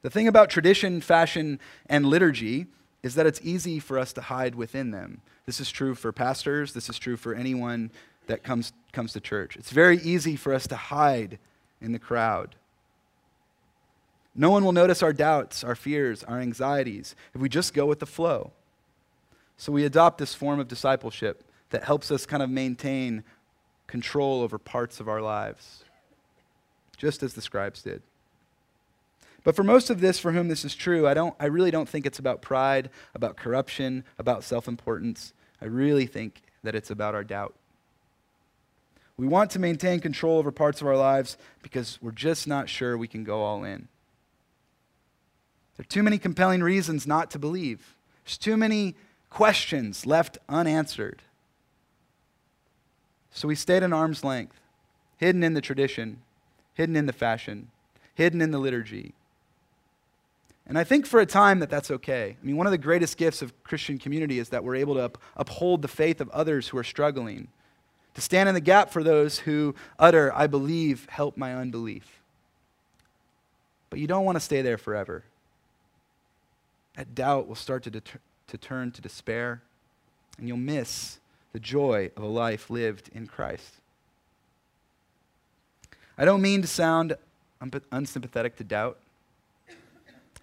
The 0.02 0.10
thing 0.10 0.28
about 0.28 0.50
tradition, 0.50 1.02
fashion, 1.02 1.60
and 1.88 2.06
liturgy 2.06 2.68
is 3.02 3.16
that 3.16 3.26
it's 3.26 3.42
easy 3.44 3.80
for 3.80 4.00
us 4.00 4.14
to 4.14 4.22
hide 4.22 4.56
within 4.56 4.92
them. 4.92 5.22
This 5.46 5.60
is 5.60 5.72
true 5.72 5.96
for 5.96 6.12
pastors, 6.12 6.74
this 6.74 6.90
is 6.90 6.98
true 6.98 7.18
for 7.18 7.34
anyone 7.34 7.92
that 8.28 8.44
comes, 8.44 8.74
comes 8.92 9.14
to 9.14 9.20
church. 9.20 9.56
It's 9.56 9.72
very 9.72 10.00
easy 10.00 10.36
for 10.36 10.54
us 10.54 10.68
to 10.68 10.76
hide 10.76 11.40
in 11.82 11.92
the 11.92 12.00
crowd. 12.00 12.56
No 14.36 14.50
one 14.50 14.66
will 14.66 14.74
notice 14.74 15.02
our 15.02 15.14
doubts, 15.14 15.64
our 15.64 15.76
fears, 15.76 16.24
our 16.24 16.40
anxieties 16.40 17.16
if 17.34 17.40
we 17.40 17.48
just 17.48 17.74
go 17.74 17.86
with 17.86 18.00
the 18.00 18.06
flow. 18.06 18.52
So 19.58 19.72
we 19.72 19.86
adopt 19.86 20.18
this 20.18 20.34
form 20.34 20.60
of 20.60 20.68
discipleship 20.68 21.44
that 21.70 21.86
helps 21.86 22.12
us 22.12 22.26
kind 22.26 22.44
of 22.44 22.50
maintain 22.50 23.24
control 23.88 24.42
over 24.42 24.58
parts 24.58 25.00
of 25.00 25.08
our 25.08 25.22
lives, 25.22 25.86
just 26.98 27.24
as 27.24 27.34
the 27.34 27.42
scribes 27.42 27.82
did. 27.82 28.02
But 29.46 29.56
for 29.56 29.64
most 29.64 29.90
of 29.90 30.02
this, 30.02 30.20
for 30.20 30.32
whom 30.32 30.48
this 30.48 30.66
is 30.66 30.76
true, 30.76 31.08
I, 31.08 31.14
don't, 31.14 31.36
I 31.40 31.46
really 31.46 31.72
don't 31.72 31.88
think 31.88 32.06
it's 32.06 32.20
about 32.20 32.42
pride, 32.42 32.90
about 33.14 33.38
corruption, 33.38 34.04
about 34.18 34.44
self 34.44 34.68
importance. 34.68 35.34
I 35.62 35.66
really 35.66 36.08
think 36.08 36.42
that 36.64 36.76
it's 36.76 36.90
about 36.90 37.16
our 37.16 37.24
doubt. 37.24 37.54
We 39.18 39.28
want 39.28 39.52
to 39.52 39.60
maintain 39.60 40.02
control 40.02 40.38
over 40.38 40.52
parts 40.52 40.82
of 40.82 40.88
our 40.88 40.98
lives 40.98 41.38
because 41.62 41.98
we're 42.02 42.12
just 42.12 42.48
not 42.48 42.68
sure 42.68 42.98
we 42.98 43.08
can 43.08 43.24
go 43.24 43.42
all 43.42 43.64
in. 43.64 43.88
There 45.78 45.84
are 45.84 45.88
too 45.88 46.04
many 46.04 46.18
compelling 46.18 46.62
reasons 46.62 47.08
not 47.08 47.32
to 47.32 47.40
believe. 47.40 47.96
There's 48.24 48.38
too 48.38 48.58
many 48.58 48.96
questions 49.30 50.06
left 50.06 50.38
unanswered. 50.48 51.22
So 53.32 53.48
we 53.48 53.56
stayed 53.56 53.84
at 53.84 53.92
arm's 53.92 54.24
length, 54.24 54.60
hidden 55.18 55.44
in 55.44 55.54
the 55.54 55.62
tradition, 55.62 56.22
hidden 56.74 56.96
in 56.96 57.06
the 57.06 57.14
fashion, 57.14 57.70
hidden 58.16 58.42
in 58.42 58.52
the 58.52 58.60
liturgy. 58.60 59.14
And 60.68 60.78
I 60.78 60.84
think 60.84 61.06
for 61.06 61.20
a 61.20 61.26
time 61.26 61.60
that 61.60 61.70
that's 61.70 61.92
okay. 61.92 62.38
I 62.42 62.46
mean, 62.46 62.58
one 62.58 62.66
of 62.66 62.72
the 62.72 62.78
greatest 62.78 63.18
gifts 63.18 63.42
of 63.42 63.64
Christian 63.64 63.98
community 63.98 64.40
is 64.40 64.50
that 64.50 64.64
we're 64.64 64.76
able 64.76 64.96
to 64.96 65.02
up, 65.02 65.18
uphold 65.36 65.82
the 65.82 65.88
faith 65.88 66.22
of 66.22 66.30
others 66.30 66.70
who 66.70 66.78
are 66.78 66.84
struggling, 66.84 67.50
to 68.16 68.22
stand 68.22 68.50
in 68.50 68.56
the 68.56 68.62
gap 68.62 68.90
for 68.90 69.04
those 69.04 69.40
who 69.40 69.76
utter, 70.00 70.34
I 70.34 70.48
believe, 70.48 71.08
help 71.10 71.38
my 71.38 71.54
unbelief. 71.54 72.22
But 73.90 74.00
you 74.00 74.08
don't 74.08 74.26
want 74.26 74.38
to 74.38 74.42
stay 74.42 74.62
there 74.62 74.78
forever. 74.78 75.24
That 76.96 77.14
doubt 77.14 77.48
will 77.48 77.56
start 77.56 77.84
to, 77.84 77.92
to 77.92 78.58
turn 78.58 78.92
to 78.92 79.02
despair, 79.02 79.62
and 80.38 80.48
you'll 80.48 80.58
miss 80.58 81.20
the 81.54 81.60
joy 81.60 82.12
of 82.18 82.24
a 82.24 82.28
life 82.28 82.70
lived 82.70 83.10
in 83.14 83.28
Christ. 83.28 83.76
I 86.18 86.26
don't 86.26 86.42
mean 86.42 86.62
to 86.62 86.68
sound 86.68 87.16
unsympathetic 87.92 88.56
to 88.58 88.64
doubt. 88.64 88.98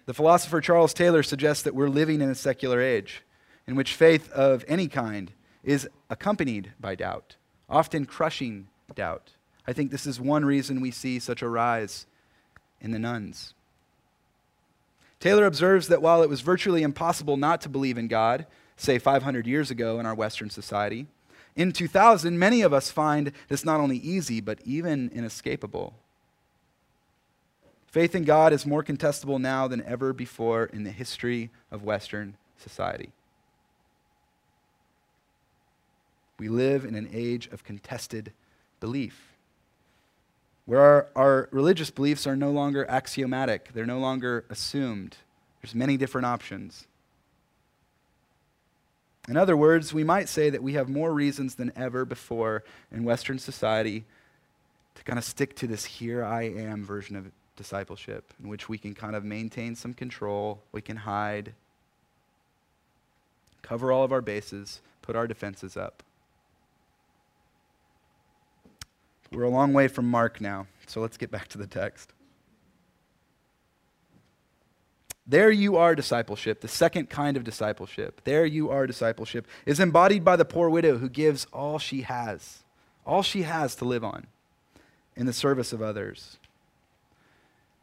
The 0.05 0.13
philosopher 0.13 0.61
Charles 0.61 0.93
Taylor 0.93 1.23
suggests 1.23 1.63
that 1.63 1.73
we're 1.73 1.89
living 1.89 2.21
in 2.21 2.29
a 2.29 2.35
secular 2.35 2.81
age 2.81 3.23
in 3.65 3.75
which 3.75 3.95
faith 3.95 4.31
of 4.31 4.65
any 4.67 4.87
kind 4.87 5.31
is 5.63 5.87
accompanied 6.09 6.73
by 6.79 6.95
doubt, 6.95 7.35
often 7.73 8.05
crushing 8.05 8.67
doubt. 8.93 9.31
I 9.67 9.73
think 9.73 9.89
this 9.89 10.05
is 10.05 10.21
one 10.21 10.45
reason 10.45 10.79
we 10.79 10.91
see 10.91 11.17
such 11.17 11.41
a 11.41 11.49
rise 11.49 12.05
in 12.79 12.91
the 12.91 12.99
nones. 12.99 13.55
Taylor 15.19 15.45
observes 15.45 15.87
that 15.87 16.01
while 16.01 16.21
it 16.21 16.29
was 16.29 16.41
virtually 16.41 16.83
impossible 16.83 17.35
not 17.35 17.61
to 17.61 17.69
believe 17.69 17.97
in 17.97 18.07
God, 18.07 18.45
say 18.77 18.99
500 18.99 19.47
years 19.47 19.71
ago 19.71 19.99
in 19.99 20.05
our 20.05 20.13
Western 20.13 20.49
society, 20.49 21.07
in 21.55 21.71
2000, 21.71 22.37
many 22.37 22.61
of 22.61 22.73
us 22.73 22.91
find 22.91 23.31
this 23.47 23.65
not 23.65 23.79
only 23.79 23.97
easy, 23.97 24.39
but 24.39 24.59
even 24.65 25.09
inescapable. 25.13 25.95
Faith 27.87 28.13
in 28.15 28.23
God 28.23 28.53
is 28.53 28.65
more 28.65 28.83
contestable 28.83 29.39
now 29.39 29.67
than 29.67 29.83
ever 29.83 30.13
before 30.13 30.65
in 30.65 30.83
the 30.83 30.91
history 30.91 31.49
of 31.71 31.83
Western 31.83 32.35
society. 32.57 33.11
We 36.39 36.49
live 36.49 36.85
in 36.85 36.95
an 36.95 37.09
age 37.13 37.47
of 37.47 37.63
contested 37.63 38.33
belief, 38.79 39.33
where 40.65 40.81
our, 40.81 41.07
our, 41.15 41.49
religious 41.51 41.89
beliefs 41.89 42.25
are 42.25 42.35
no 42.35 42.51
longer 42.51 42.85
axiomatic, 42.89 43.71
they're 43.73 43.85
no 43.85 43.99
longer 43.99 44.45
assumed. 44.49 45.17
There's 45.61 45.75
many 45.75 45.95
different 45.95 46.25
options. 46.25 46.87
In 49.29 49.37
other 49.37 49.55
words, 49.55 49.93
we 49.93 50.03
might 50.03 50.27
say 50.27 50.49
that 50.49 50.61
we 50.61 50.73
have 50.73 50.89
more 50.89 51.13
reasons 51.13 51.55
than 51.55 51.71
ever 51.75 52.03
before 52.03 52.63
in 52.91 53.05
Western 53.05 53.39
society 53.39 54.03
to 54.95 55.03
kind 55.03 55.17
of 55.17 55.23
stick 55.23 55.55
to 55.57 55.67
this 55.67 55.85
here 55.85 56.23
I 56.23 56.43
am 56.43 56.83
version 56.83 57.15
of 57.15 57.31
discipleship, 57.55 58.33
in 58.41 58.49
which 58.49 58.67
we 58.67 58.77
can 58.77 58.93
kind 58.93 59.15
of 59.15 59.23
maintain 59.23 59.75
some 59.75 59.93
control, 59.93 60.61
we 60.71 60.81
can 60.81 60.97
hide, 60.97 61.53
cover 63.61 63.91
all 63.91 64.03
of 64.03 64.11
our 64.11 64.21
bases, 64.21 64.81
put 65.01 65.15
our 65.15 65.27
defenses 65.27 65.77
up. 65.77 66.03
We're 69.33 69.43
a 69.43 69.49
long 69.49 69.73
way 69.73 69.87
from 69.87 70.09
Mark 70.09 70.39
now, 70.39 70.67
so 70.85 71.01
let's 71.01 71.17
get 71.17 71.31
back 71.31 71.47
to 71.49 71.57
the 71.57 71.65
text. 71.65 72.13
There 75.25 75.49
you 75.49 75.77
are 75.77 75.95
discipleship, 75.95 76.61
the 76.61 76.67
second 76.67 77.09
kind 77.09 77.35
of 77.35 77.43
discipleship. 77.43 78.21
There 78.25 78.45
you 78.45 78.69
are 78.69 78.85
discipleship 78.85 79.47
is 79.65 79.79
embodied 79.79 80.23
by 80.23 80.35
the 80.35 80.45
poor 80.45 80.69
widow 80.69 80.97
who 80.97 81.09
gives 81.09 81.45
all 81.45 81.79
she 81.79 82.01
has, 82.01 82.63
all 83.05 83.23
she 83.23 83.43
has 83.43 83.75
to 83.77 83.85
live 83.85 84.03
on 84.03 84.27
in 85.15 85.25
the 85.25 85.33
service 85.33 85.73
of 85.73 85.81
others. 85.81 86.37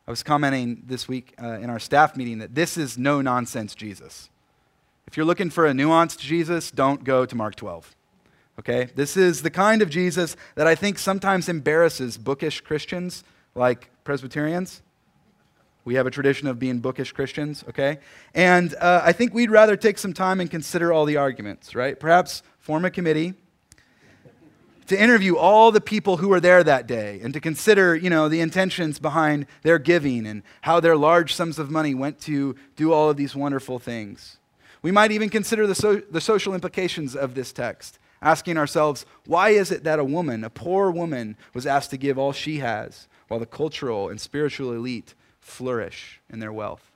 I 0.06 0.10
was 0.10 0.22
commenting 0.22 0.82
this 0.86 1.08
week 1.08 1.34
uh, 1.42 1.58
in 1.60 1.70
our 1.70 1.78
staff 1.78 2.16
meeting 2.16 2.38
that 2.38 2.54
this 2.54 2.76
is 2.76 2.98
no 2.98 3.20
nonsense 3.20 3.74
Jesus. 3.74 4.28
If 5.06 5.16
you're 5.16 5.26
looking 5.26 5.50
for 5.50 5.66
a 5.66 5.72
nuanced 5.72 6.18
Jesus, 6.18 6.70
don't 6.70 7.02
go 7.02 7.24
to 7.24 7.34
Mark 7.34 7.56
12. 7.56 7.96
Okay? 8.60 8.90
This 8.94 9.16
is 9.16 9.42
the 9.42 9.50
kind 9.50 9.80
of 9.80 9.88
Jesus 9.88 10.36
that 10.54 10.66
I 10.66 10.74
think 10.74 10.98
sometimes 10.98 11.48
embarrasses 11.48 12.18
bookish 12.18 12.60
Christians 12.60 13.24
like 13.54 13.90
Presbyterians. 14.04 14.82
We 15.86 15.94
have 15.94 16.06
a 16.06 16.10
tradition 16.10 16.46
of 16.46 16.58
being 16.58 16.80
bookish 16.80 17.12
Christians, 17.12 17.64
okay? 17.70 17.98
And 18.34 18.74
uh, 18.74 19.00
I 19.02 19.12
think 19.12 19.32
we'd 19.32 19.50
rather 19.50 19.76
take 19.76 19.96
some 19.96 20.12
time 20.12 20.40
and 20.40 20.50
consider 20.50 20.92
all 20.92 21.06
the 21.06 21.16
arguments, 21.16 21.74
right? 21.74 21.98
Perhaps 21.98 22.42
form 22.58 22.84
a 22.84 22.90
committee 22.90 23.32
to 24.88 25.00
interview 25.00 25.36
all 25.36 25.72
the 25.72 25.80
people 25.80 26.18
who 26.18 26.28
were 26.28 26.40
there 26.40 26.62
that 26.62 26.86
day 26.86 27.20
and 27.22 27.32
to 27.32 27.40
consider, 27.40 27.96
you 27.96 28.10
know, 28.10 28.28
the 28.28 28.40
intentions 28.40 28.98
behind 28.98 29.46
their 29.62 29.78
giving 29.78 30.26
and 30.26 30.42
how 30.62 30.80
their 30.80 30.96
large 30.96 31.32
sums 31.32 31.58
of 31.58 31.70
money 31.70 31.94
went 31.94 32.20
to 32.20 32.56
do 32.76 32.92
all 32.92 33.08
of 33.08 33.16
these 33.16 33.34
wonderful 33.34 33.78
things. 33.78 34.36
We 34.82 34.90
might 34.90 35.12
even 35.12 35.30
consider 35.30 35.66
the, 35.66 35.74
so, 35.74 36.02
the 36.10 36.20
social 36.20 36.54
implications 36.54 37.14
of 37.16 37.34
this 37.34 37.52
text, 37.52 37.99
asking 38.22 38.56
ourselves, 38.56 39.06
why 39.26 39.50
is 39.50 39.70
it 39.70 39.84
that 39.84 39.98
a 39.98 40.04
woman, 40.04 40.44
a 40.44 40.50
poor 40.50 40.90
woman, 40.90 41.36
was 41.54 41.66
asked 41.66 41.90
to 41.90 41.96
give 41.96 42.18
all 42.18 42.32
she 42.32 42.58
has, 42.58 43.08
while 43.28 43.40
the 43.40 43.46
cultural 43.46 44.08
and 44.08 44.20
spiritual 44.20 44.72
elite 44.72 45.14
flourish 45.40 46.20
in 46.28 46.38
their 46.38 46.52
wealth? 46.52 46.90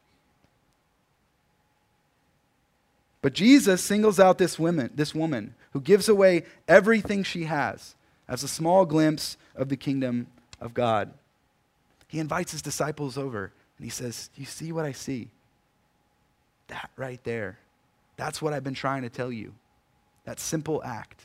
But 3.23 3.33
Jesus 3.33 3.83
singles 3.83 4.21
out 4.21 4.37
this 4.37 4.59
woman, 4.59 4.90
this 4.95 5.14
woman 5.14 5.54
who 5.73 5.81
gives 5.81 6.11
away 6.11 6.45
everything 6.69 7.23
she 7.23 7.45
has 7.45 7.95
as 8.28 8.43
a 8.43 8.49
small 8.49 8.85
glimpse 8.85 9.38
of 9.57 9.71
the 9.71 9.78
kingdom 9.78 10.26
of 10.61 10.75
God. 10.75 11.11
He 12.07 12.19
invites 12.19 12.52
his 12.52 12.61
disciples 12.61 13.16
over 13.16 13.50
and 13.78 13.85
he 13.85 13.90
says, 13.90 14.28
You 14.37 14.45
see 14.45 14.73
what 14.73 14.85
I 14.85 14.93
see? 14.93 15.31
That 16.69 16.90
right 16.97 17.23
there. 17.25 17.59
That's 18.16 18.43
what 18.43 18.52
I've 18.52 18.62
been 18.62 18.75
trying 18.75 19.02
to 19.02 19.09
tell 19.09 19.33
you. 19.33 19.54
That 20.25 20.40
simple 20.40 20.83
act. 20.85 21.23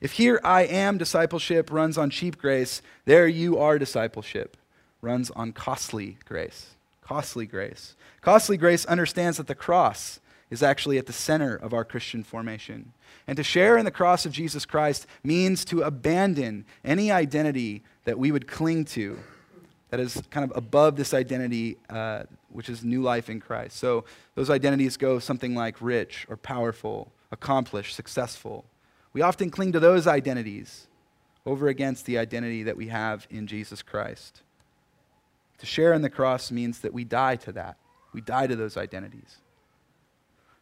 If 0.00 0.12
here 0.12 0.40
I 0.44 0.62
am 0.62 0.98
discipleship 0.98 1.70
runs 1.70 1.96
on 1.96 2.10
cheap 2.10 2.38
grace, 2.38 2.82
there 3.04 3.26
you 3.26 3.58
are 3.58 3.78
discipleship 3.78 4.56
runs 5.00 5.30
on 5.30 5.52
costly 5.52 6.18
grace 6.24 6.74
costly 7.04 7.46
grace. 7.46 7.94
Costly 8.20 8.56
grace 8.56 8.84
understands 8.86 9.36
that 9.36 9.46
the 9.46 9.54
cross 9.54 10.20
is 10.50 10.62
actually 10.62 10.98
at 10.98 11.06
the 11.06 11.12
center 11.12 11.54
of 11.54 11.72
our 11.72 11.84
Christian 11.84 12.22
formation. 12.22 12.92
And 13.26 13.36
to 13.36 13.42
share 13.42 13.76
in 13.76 13.84
the 13.84 13.90
cross 13.90 14.26
of 14.26 14.32
Jesus 14.32 14.66
Christ 14.66 15.06
means 15.22 15.64
to 15.66 15.82
abandon 15.82 16.64
any 16.84 17.10
identity 17.10 17.82
that 18.04 18.18
we 18.18 18.32
would 18.32 18.46
cling 18.46 18.84
to 18.86 19.18
that 19.90 20.00
is 20.00 20.22
kind 20.30 20.50
of 20.50 20.56
above 20.56 20.96
this 20.96 21.14
identity, 21.14 21.76
uh, 21.88 22.24
which 22.54 22.68
is 22.68 22.84
new 22.84 23.02
life 23.02 23.28
in 23.28 23.40
Christ. 23.40 23.76
So 23.76 24.04
those 24.36 24.48
identities 24.48 24.96
go 24.96 25.18
something 25.18 25.56
like 25.56 25.82
rich 25.82 26.24
or 26.28 26.36
powerful, 26.36 27.12
accomplished, 27.32 27.96
successful. 27.96 28.64
We 29.12 29.22
often 29.22 29.50
cling 29.50 29.72
to 29.72 29.80
those 29.80 30.06
identities 30.06 30.86
over 31.44 31.66
against 31.66 32.06
the 32.06 32.16
identity 32.16 32.62
that 32.62 32.76
we 32.76 32.88
have 32.88 33.26
in 33.28 33.48
Jesus 33.48 33.82
Christ. 33.82 34.42
To 35.58 35.66
share 35.66 35.92
in 35.92 36.02
the 36.02 36.10
cross 36.10 36.52
means 36.52 36.78
that 36.80 36.94
we 36.94 37.02
die 37.04 37.36
to 37.36 37.52
that. 37.52 37.76
We 38.12 38.20
die 38.20 38.46
to 38.46 38.54
those 38.54 38.76
identities. 38.76 39.38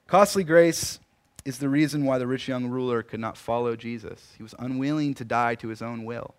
Costly 0.06 0.44
grace 0.44 0.98
is 1.44 1.58
the 1.58 1.68
reason 1.68 2.04
why 2.04 2.18
the 2.18 2.26
rich 2.26 2.48
young 2.48 2.66
ruler 2.66 3.02
could 3.02 3.20
not 3.20 3.36
follow 3.36 3.76
Jesus. 3.76 4.32
He 4.36 4.42
was 4.42 4.54
unwilling 4.58 5.12
to 5.14 5.24
die 5.24 5.56
to 5.56 5.68
his 5.68 5.82
own 5.82 6.04
will, 6.04 6.34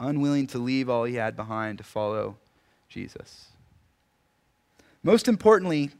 unwilling 0.00 0.46
to 0.48 0.58
leave 0.58 0.88
all 0.88 1.04
he 1.04 1.16
had 1.16 1.36
behind 1.36 1.78
to 1.78 1.84
follow 1.84 2.36
Jesus. 2.88 3.48
Most 5.04 5.28
importantly, 5.28 5.90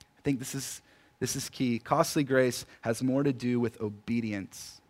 I 0.00 0.22
think 0.22 0.38
this 0.38 0.54
is, 0.54 0.80
this 1.20 1.36
is 1.36 1.50
key. 1.50 1.80
Costly 1.80 2.24
grace 2.24 2.64
has 2.82 3.02
more 3.02 3.22
to 3.24 3.32
do 3.32 3.60
with 3.60 3.80
obedience 3.80 4.80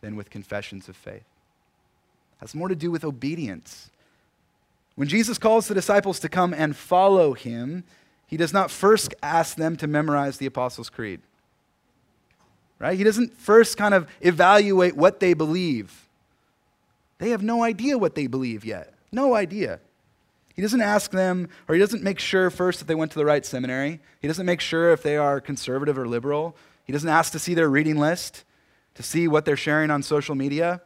than 0.00 0.16
with 0.16 0.30
confessions 0.30 0.88
of 0.88 0.96
faith. 0.96 1.16
It 1.16 2.40
has 2.40 2.54
more 2.54 2.68
to 2.68 2.74
do 2.74 2.90
with 2.90 3.04
obedience. 3.04 3.90
When 4.96 5.06
Jesus 5.06 5.38
calls 5.38 5.68
the 5.68 5.74
disciples 5.74 6.18
to 6.20 6.28
come 6.28 6.54
and 6.54 6.74
follow 6.74 7.34
him, 7.34 7.84
he 8.26 8.36
does 8.36 8.52
not 8.52 8.70
first 8.70 9.14
ask 9.22 9.56
them 9.56 9.76
to 9.76 9.86
memorize 9.86 10.38
the 10.38 10.46
Apostles' 10.46 10.90
Creed. 10.90 11.20
Right? 12.78 12.96
He 12.96 13.04
doesn't 13.04 13.36
first 13.36 13.76
kind 13.76 13.92
of 13.92 14.08
evaluate 14.20 14.96
what 14.96 15.20
they 15.20 15.34
believe. 15.34 16.08
They 17.18 17.30
have 17.30 17.42
no 17.42 17.62
idea 17.62 17.98
what 17.98 18.14
they 18.14 18.28
believe 18.28 18.64
yet. 18.64 18.94
No 19.12 19.34
idea. 19.34 19.80
He 20.58 20.62
doesn't 20.62 20.80
ask 20.80 21.12
them, 21.12 21.48
or 21.68 21.76
he 21.76 21.80
doesn't 21.80 22.02
make 22.02 22.18
sure 22.18 22.50
first 22.50 22.80
that 22.80 22.86
they 22.88 22.96
went 22.96 23.12
to 23.12 23.18
the 23.20 23.24
right 23.24 23.46
seminary. 23.46 24.00
He 24.20 24.26
doesn't 24.26 24.44
make 24.44 24.60
sure 24.60 24.90
if 24.90 25.04
they 25.04 25.16
are 25.16 25.40
conservative 25.40 25.96
or 25.96 26.04
liberal. 26.04 26.56
He 26.82 26.92
doesn't 26.92 27.08
ask 27.08 27.30
to 27.30 27.38
see 27.38 27.54
their 27.54 27.70
reading 27.70 27.96
list, 27.96 28.42
to 28.96 29.04
see 29.04 29.28
what 29.28 29.44
they're 29.44 29.56
sharing 29.56 29.88
on 29.88 30.02
social 30.02 30.34
media. 30.34 30.80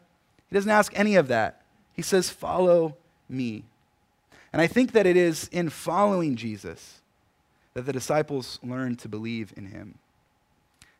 He 0.50 0.54
doesn't 0.54 0.70
ask 0.70 0.92
any 0.94 1.16
of 1.16 1.28
that. 1.28 1.62
He 1.94 2.02
says, 2.02 2.28
Follow 2.28 2.98
me. 3.30 3.64
And 4.52 4.60
I 4.60 4.66
think 4.66 4.92
that 4.92 5.06
it 5.06 5.16
is 5.16 5.48
in 5.48 5.70
following 5.70 6.36
Jesus 6.36 7.00
that 7.72 7.86
the 7.86 7.94
disciples 7.94 8.58
learned 8.62 8.98
to 8.98 9.08
believe 9.08 9.54
in 9.56 9.68
him. 9.68 9.94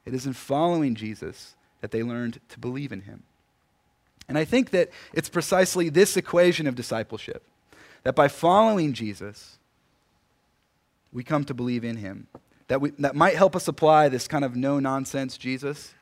It 0.06 0.14
is 0.14 0.24
in 0.24 0.32
following 0.32 0.94
Jesus 0.94 1.56
that 1.82 1.90
they 1.90 2.02
learned 2.02 2.40
to 2.48 2.58
believe 2.58 2.90
in 2.90 3.02
him. 3.02 3.24
And 4.30 4.38
I 4.38 4.46
think 4.46 4.70
that 4.70 4.88
it's 5.12 5.28
precisely 5.28 5.90
this 5.90 6.16
equation 6.16 6.66
of 6.66 6.74
discipleship 6.74 7.44
that 8.02 8.14
by 8.14 8.28
following 8.28 8.92
Jesus, 8.92 9.59
we 11.12 11.23
come 11.23 11.44
to 11.44 11.54
believe 11.54 11.85
in 11.85 11.97
him. 11.97 12.26
That, 12.68 12.80
we, 12.80 12.90
that 12.99 13.14
might 13.14 13.37
help 13.37 13.54
us 13.54 13.68
apply 13.68 14.09
this 14.09 14.26
kind 14.26 14.44
of 14.44 14.56
no 14.56 14.80
nonsense 14.80 15.37
Jesus, 15.37 15.94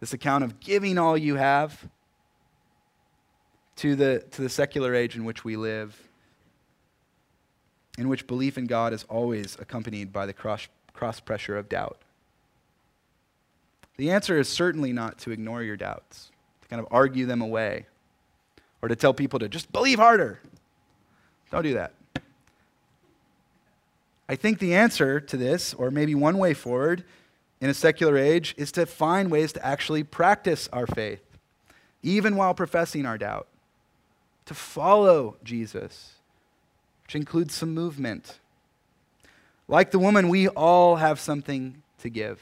this 0.00 0.12
account 0.12 0.44
of 0.44 0.60
giving 0.60 0.98
all 0.98 1.16
you 1.16 1.36
have 1.36 1.88
to 3.76 3.96
the, 3.96 4.24
to 4.30 4.42
the 4.42 4.48
secular 4.48 4.94
age 4.94 5.16
in 5.16 5.24
which 5.24 5.44
we 5.44 5.56
live, 5.56 6.08
in 7.98 8.08
which 8.08 8.26
belief 8.26 8.56
in 8.56 8.66
God 8.66 8.92
is 8.92 9.04
always 9.04 9.56
accompanied 9.58 10.12
by 10.12 10.26
the 10.26 10.32
cross, 10.32 10.68
cross 10.92 11.20
pressure 11.20 11.56
of 11.56 11.68
doubt. 11.68 11.98
The 13.96 14.10
answer 14.10 14.38
is 14.38 14.48
certainly 14.48 14.92
not 14.92 15.18
to 15.20 15.30
ignore 15.30 15.62
your 15.62 15.76
doubts, 15.76 16.30
to 16.62 16.68
kind 16.68 16.80
of 16.80 16.86
argue 16.90 17.26
them 17.26 17.42
away, 17.42 17.86
or 18.80 18.88
to 18.88 18.96
tell 18.96 19.12
people 19.12 19.38
to 19.38 19.48
just 19.48 19.72
believe 19.72 19.98
harder. 19.98 20.40
Don't 21.52 21.62
do 21.62 21.74
that. 21.74 21.92
I 24.26 24.36
think 24.36 24.58
the 24.58 24.74
answer 24.74 25.20
to 25.20 25.36
this, 25.36 25.74
or 25.74 25.90
maybe 25.90 26.14
one 26.14 26.38
way 26.38 26.54
forward 26.54 27.04
in 27.60 27.68
a 27.68 27.74
secular 27.74 28.16
age, 28.16 28.54
is 28.56 28.72
to 28.72 28.86
find 28.86 29.30
ways 29.30 29.52
to 29.52 29.64
actually 29.64 30.02
practice 30.02 30.66
our 30.72 30.86
faith, 30.86 31.22
even 32.02 32.36
while 32.36 32.54
professing 32.54 33.04
our 33.04 33.18
doubt, 33.18 33.48
to 34.46 34.54
follow 34.54 35.36
Jesus, 35.44 36.14
which 37.04 37.14
includes 37.14 37.54
some 37.54 37.74
movement. 37.74 38.38
Like 39.68 39.90
the 39.90 39.98
woman, 39.98 40.30
we 40.30 40.48
all 40.48 40.96
have 40.96 41.20
something 41.20 41.82
to 41.98 42.08
give. 42.08 42.40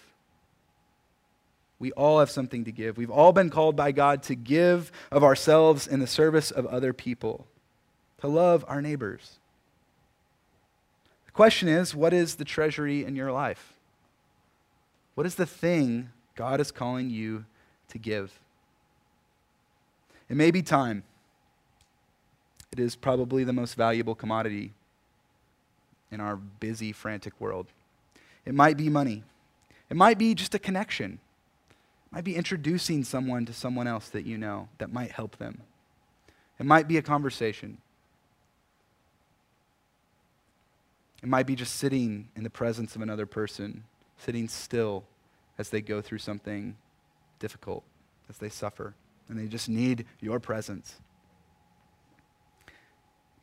We 1.80 1.90
all 1.92 2.20
have 2.20 2.30
something 2.30 2.64
to 2.64 2.70
give. 2.70 2.96
We've 2.96 3.10
all 3.10 3.32
been 3.32 3.50
called 3.50 3.74
by 3.74 3.90
God 3.90 4.22
to 4.24 4.36
give 4.36 4.92
of 5.10 5.24
ourselves 5.24 5.88
in 5.88 5.98
the 5.98 6.06
service 6.06 6.52
of 6.52 6.64
other 6.66 6.92
people, 6.92 7.48
to 8.20 8.28
love 8.28 8.64
our 8.68 8.82
neighbors. 8.82 9.38
The 11.26 11.32
question 11.32 11.68
is 11.68 11.94
what 11.94 12.12
is 12.12 12.36
the 12.36 12.44
treasury 12.44 13.04
in 13.04 13.16
your 13.16 13.32
life? 13.32 13.72
What 15.14 15.26
is 15.26 15.34
the 15.34 15.46
thing 15.46 16.10
God 16.34 16.60
is 16.60 16.70
calling 16.70 17.10
you 17.10 17.44
to 17.88 17.98
give? 17.98 18.38
It 20.28 20.36
may 20.36 20.50
be 20.50 20.62
time. 20.62 21.02
It 22.72 22.78
is 22.78 22.94
probably 22.94 23.42
the 23.42 23.52
most 23.52 23.74
valuable 23.74 24.14
commodity 24.14 24.72
in 26.10 26.20
our 26.20 26.36
busy, 26.36 26.92
frantic 26.92 27.32
world. 27.40 27.66
It 28.44 28.54
might 28.54 28.76
be 28.76 28.88
money. 28.88 29.24
It 29.88 29.96
might 29.96 30.18
be 30.18 30.34
just 30.34 30.54
a 30.54 30.58
connection 30.58 31.18
It 32.06 32.14
might 32.14 32.24
be 32.24 32.36
introducing 32.36 33.02
someone 33.04 33.44
to 33.46 33.52
someone 33.52 33.86
else 33.86 34.08
that 34.10 34.24
you 34.24 34.38
know 34.38 34.68
that 34.78 34.92
might 34.92 35.10
help 35.10 35.38
them. 35.38 35.62
It 36.58 36.66
might 36.66 36.86
be 36.86 36.96
a 36.96 37.02
conversation. 37.02 37.78
It 41.22 41.28
might 41.28 41.46
be 41.46 41.54
just 41.54 41.76
sitting 41.76 42.28
in 42.34 42.44
the 42.44 42.50
presence 42.50 42.96
of 42.96 43.02
another 43.02 43.26
person, 43.26 43.84
sitting 44.18 44.48
still 44.48 45.04
as 45.58 45.70
they 45.70 45.80
go 45.80 46.00
through 46.00 46.18
something 46.18 46.76
difficult, 47.38 47.84
as 48.28 48.38
they 48.38 48.48
suffer, 48.48 48.94
and 49.28 49.38
they 49.38 49.46
just 49.46 49.68
need 49.68 50.06
your 50.20 50.40
presence. 50.40 50.96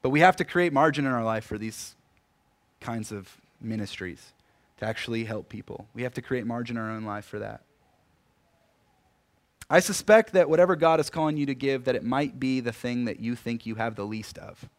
But 0.01 0.09
we 0.09 0.21
have 0.21 0.35
to 0.37 0.45
create 0.45 0.73
margin 0.73 1.05
in 1.05 1.11
our 1.11 1.23
life 1.23 1.45
for 1.45 1.57
these 1.57 1.95
kinds 2.79 3.11
of 3.11 3.29
ministries 3.61 4.33
to 4.77 4.85
actually 4.85 5.25
help 5.25 5.49
people. 5.49 5.87
We 5.93 6.03
have 6.03 6.13
to 6.15 6.21
create 6.21 6.45
margin 6.45 6.77
in 6.77 6.83
our 6.83 6.91
own 6.91 7.03
life 7.03 7.25
for 7.25 7.39
that. 7.39 7.61
I 9.69 9.81
suspect 9.81 10.33
that 10.33 10.49
whatever 10.49 10.75
God 10.75 10.99
is 10.99 11.09
calling 11.09 11.35
you 11.35 11.45
to 11.47 11.55
give, 11.55 11.83
that 11.85 11.95
it 11.95 12.03
might 12.03 12.39
be 12.39 12.61
the 12.61 12.71
thing 12.71 13.05
that 13.05 13.19
you 13.19 13.35
think 13.35 13.65
you 13.65 13.75
have 13.75 13.95
the 13.95 14.05
least 14.05 14.37
of, 14.37 14.69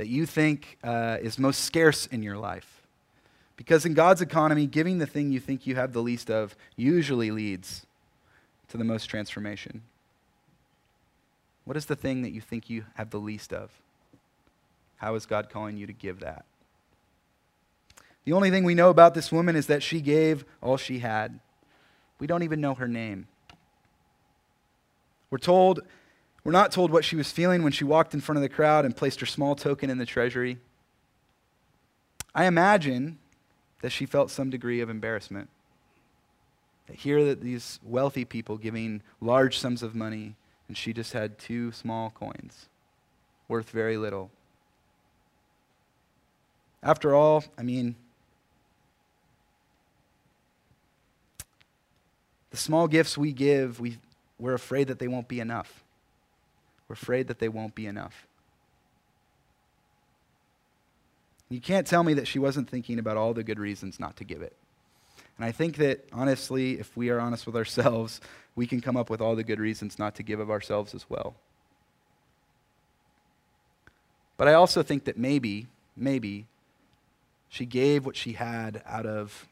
that 0.00 0.08
you 0.08 0.24
think 0.24 0.78
uh, 0.82 1.18
is 1.20 1.38
most 1.38 1.62
scarce 1.62 2.06
in 2.06 2.22
your 2.22 2.38
life. 2.38 2.80
Because 3.58 3.84
in 3.84 3.92
God's 3.92 4.22
economy, 4.22 4.66
giving 4.66 4.96
the 4.96 5.06
thing 5.06 5.30
you 5.30 5.40
think 5.40 5.66
you 5.66 5.74
have 5.74 5.92
the 5.92 6.00
least 6.00 6.30
of 6.30 6.56
usually 6.74 7.30
leads 7.30 7.84
to 8.68 8.78
the 8.78 8.84
most 8.84 9.10
transformation. 9.10 9.82
What 11.66 11.76
is 11.76 11.84
the 11.84 11.96
thing 11.96 12.22
that 12.22 12.30
you 12.30 12.40
think 12.40 12.70
you 12.70 12.86
have 12.94 13.10
the 13.10 13.18
least 13.18 13.52
of? 13.52 13.70
How 14.96 15.16
is 15.16 15.26
God 15.26 15.50
calling 15.50 15.76
you 15.76 15.86
to 15.86 15.92
give 15.92 16.20
that? 16.20 16.46
The 18.24 18.32
only 18.32 18.50
thing 18.50 18.64
we 18.64 18.74
know 18.74 18.88
about 18.88 19.12
this 19.12 19.30
woman 19.30 19.54
is 19.54 19.66
that 19.66 19.82
she 19.82 20.00
gave 20.00 20.46
all 20.62 20.78
she 20.78 21.00
had. 21.00 21.40
We 22.18 22.26
don't 22.26 22.42
even 22.42 22.62
know 22.62 22.72
her 22.72 22.88
name. 22.88 23.26
We're 25.30 25.36
told, 25.36 25.80
we're 26.44 26.52
not 26.52 26.72
told 26.72 26.90
what 26.90 27.04
she 27.04 27.16
was 27.16 27.30
feeling 27.30 27.62
when 27.62 27.72
she 27.72 27.84
walked 27.84 28.14
in 28.14 28.20
front 28.20 28.36
of 28.36 28.42
the 28.42 28.48
crowd 28.48 28.84
and 28.84 28.96
placed 28.96 29.20
her 29.20 29.26
small 29.26 29.54
token 29.54 29.90
in 29.90 29.98
the 29.98 30.06
treasury. 30.06 30.58
I 32.34 32.46
imagine 32.46 33.18
that 33.82 33.90
she 33.90 34.06
felt 34.06 34.30
some 34.30 34.50
degree 34.50 34.80
of 34.80 34.88
embarrassment. 34.88 35.48
That 36.86 36.96
here 36.96 37.24
that 37.24 37.40
these 37.40 37.78
wealthy 37.82 38.24
people 38.24 38.56
giving 38.56 39.02
large 39.20 39.58
sums 39.58 39.82
of 39.82 39.94
money 39.94 40.36
and 40.68 40.76
she 40.76 40.92
just 40.92 41.12
had 41.12 41.38
two 41.38 41.72
small 41.72 42.10
coins 42.10 42.68
worth 43.48 43.70
very 43.70 43.96
little. 43.96 44.30
After 46.82 47.14
all, 47.14 47.44
I 47.58 47.62
mean, 47.62 47.96
The 52.50 52.56
small 52.56 52.88
gifts 52.88 53.16
we 53.16 53.32
give, 53.32 53.80
we, 53.80 53.98
we're 54.38 54.54
afraid 54.54 54.88
that 54.88 54.98
they 54.98 55.08
won't 55.08 55.28
be 55.28 55.40
enough. 55.40 55.84
We're 56.90 56.94
afraid 56.94 57.28
that 57.28 57.38
they 57.38 57.48
won't 57.48 57.76
be 57.76 57.86
enough. 57.86 58.26
You 61.48 61.60
can't 61.60 61.86
tell 61.86 62.02
me 62.02 62.14
that 62.14 62.26
she 62.26 62.40
wasn't 62.40 62.68
thinking 62.68 62.98
about 62.98 63.16
all 63.16 63.32
the 63.32 63.44
good 63.44 63.60
reasons 63.60 64.00
not 64.00 64.16
to 64.16 64.24
give 64.24 64.42
it. 64.42 64.56
And 65.38 65.44
I 65.44 65.52
think 65.52 65.76
that, 65.76 66.04
honestly, 66.12 66.80
if 66.80 66.96
we 66.96 67.08
are 67.10 67.20
honest 67.20 67.46
with 67.46 67.54
ourselves, 67.54 68.20
we 68.56 68.66
can 68.66 68.80
come 68.80 68.96
up 68.96 69.08
with 69.08 69.20
all 69.20 69.36
the 69.36 69.44
good 69.44 69.60
reasons 69.60 70.00
not 70.00 70.16
to 70.16 70.24
give 70.24 70.40
of 70.40 70.50
ourselves 70.50 70.92
as 70.92 71.08
well. 71.08 71.36
But 74.36 74.48
I 74.48 74.54
also 74.54 74.82
think 74.82 75.04
that 75.04 75.16
maybe, 75.16 75.68
maybe, 75.96 76.46
she 77.48 77.66
gave 77.66 78.04
what 78.04 78.16
she 78.16 78.32
had 78.32 78.82
out 78.84 79.06
of 79.06 79.46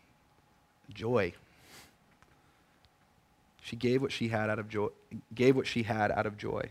joy. 0.92 1.34
She 3.62 3.76
gave 3.76 4.02
what 4.02 4.10
she 4.10 4.26
had 4.26 4.50
out 4.50 4.58
of 4.58 4.68
joy, 4.68 4.88
gave 5.32 5.54
what 5.54 5.68
she 5.68 5.84
had 5.84 6.10
out 6.10 6.26
of 6.26 6.36
joy. 6.36 6.70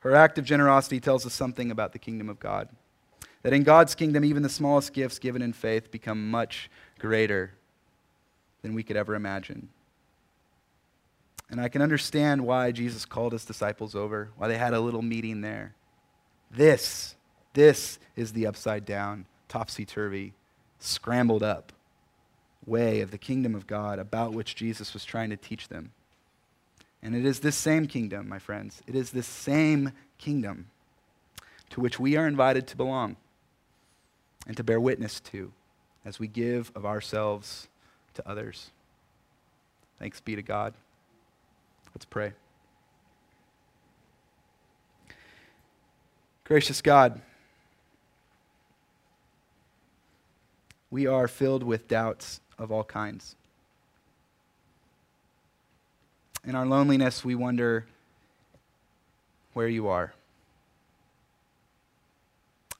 Her 0.00 0.14
act 0.14 0.38
of 0.38 0.44
generosity 0.44 1.00
tells 1.00 1.26
us 1.26 1.34
something 1.34 1.70
about 1.70 1.92
the 1.92 1.98
kingdom 1.98 2.28
of 2.28 2.40
God. 2.40 2.68
That 3.42 3.52
in 3.52 3.62
God's 3.62 3.94
kingdom, 3.94 4.24
even 4.24 4.42
the 4.42 4.48
smallest 4.48 4.92
gifts 4.92 5.18
given 5.18 5.42
in 5.42 5.52
faith 5.52 5.90
become 5.90 6.30
much 6.30 6.70
greater 6.98 7.52
than 8.62 8.74
we 8.74 8.82
could 8.82 8.96
ever 8.96 9.14
imagine. 9.14 9.68
And 11.50 11.60
I 11.60 11.68
can 11.68 11.82
understand 11.82 12.46
why 12.46 12.70
Jesus 12.70 13.04
called 13.04 13.32
his 13.32 13.44
disciples 13.44 13.94
over, 13.94 14.30
why 14.36 14.48
they 14.48 14.58
had 14.58 14.74
a 14.74 14.80
little 14.80 15.02
meeting 15.02 15.40
there. 15.40 15.74
This, 16.50 17.16
this 17.54 17.98
is 18.14 18.32
the 18.32 18.46
upside 18.46 18.84
down, 18.84 19.26
topsy 19.48 19.84
turvy, 19.84 20.34
scrambled 20.78 21.42
up 21.42 21.72
way 22.66 23.00
of 23.00 23.10
the 23.10 23.18
kingdom 23.18 23.54
of 23.54 23.66
God 23.66 23.98
about 23.98 24.32
which 24.32 24.54
Jesus 24.54 24.92
was 24.94 25.04
trying 25.04 25.30
to 25.30 25.36
teach 25.36 25.68
them. 25.68 25.92
And 27.02 27.14
it 27.14 27.24
is 27.24 27.40
this 27.40 27.56
same 27.56 27.86
kingdom, 27.86 28.28
my 28.28 28.38
friends. 28.38 28.82
It 28.86 28.94
is 28.94 29.10
this 29.10 29.26
same 29.26 29.92
kingdom 30.18 30.66
to 31.70 31.80
which 31.80 31.98
we 31.98 32.16
are 32.16 32.26
invited 32.26 32.66
to 32.68 32.76
belong 32.76 33.16
and 34.46 34.56
to 34.56 34.64
bear 34.64 34.80
witness 34.80 35.20
to 35.20 35.52
as 36.04 36.18
we 36.18 36.26
give 36.26 36.72
of 36.74 36.84
ourselves 36.84 37.68
to 38.14 38.28
others. 38.28 38.70
Thanks 39.98 40.20
be 40.20 40.36
to 40.36 40.42
God. 40.42 40.74
Let's 41.94 42.04
pray. 42.04 42.32
Gracious 46.44 46.82
God, 46.82 47.20
we 50.90 51.06
are 51.06 51.28
filled 51.28 51.62
with 51.62 51.86
doubts 51.86 52.40
of 52.58 52.72
all 52.72 52.82
kinds. 52.82 53.36
In 56.44 56.54
our 56.54 56.64
loneliness, 56.64 57.24
we 57.24 57.34
wonder 57.34 57.86
where 59.52 59.68
you 59.68 59.88
are. 59.88 60.14